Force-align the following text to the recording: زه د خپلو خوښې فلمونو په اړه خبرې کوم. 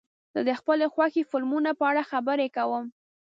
زه 0.33 0.39
د 0.47 0.51
خپلو 0.59 0.85
خوښې 0.93 1.23
فلمونو 1.31 1.71
په 1.79 1.83
اړه 1.89 2.03
خبرې 2.11 2.47
کوم. 2.55 2.85